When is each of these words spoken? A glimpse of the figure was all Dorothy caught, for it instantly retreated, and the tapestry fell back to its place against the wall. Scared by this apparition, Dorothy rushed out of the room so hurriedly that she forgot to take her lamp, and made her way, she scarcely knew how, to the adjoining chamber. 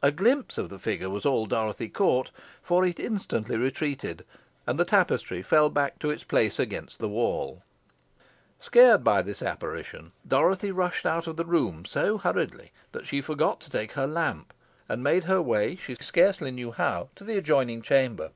A 0.00 0.10
glimpse 0.10 0.56
of 0.56 0.70
the 0.70 0.78
figure 0.78 1.10
was 1.10 1.26
all 1.26 1.44
Dorothy 1.44 1.90
caught, 1.90 2.30
for 2.62 2.86
it 2.86 2.98
instantly 2.98 3.58
retreated, 3.58 4.24
and 4.66 4.80
the 4.80 4.84
tapestry 4.86 5.42
fell 5.42 5.68
back 5.68 5.98
to 5.98 6.08
its 6.08 6.24
place 6.24 6.58
against 6.58 7.00
the 7.00 7.08
wall. 7.10 7.62
Scared 8.58 9.04
by 9.04 9.20
this 9.20 9.42
apparition, 9.42 10.12
Dorothy 10.26 10.70
rushed 10.70 11.04
out 11.04 11.26
of 11.26 11.36
the 11.36 11.44
room 11.44 11.84
so 11.84 12.16
hurriedly 12.16 12.72
that 12.92 13.06
she 13.06 13.20
forgot 13.20 13.60
to 13.60 13.68
take 13.68 13.92
her 13.92 14.06
lamp, 14.06 14.54
and 14.88 15.04
made 15.04 15.24
her 15.24 15.42
way, 15.42 15.76
she 15.76 15.96
scarcely 15.96 16.50
knew 16.50 16.72
how, 16.72 17.10
to 17.16 17.22
the 17.22 17.36
adjoining 17.36 17.82
chamber. 17.82 18.30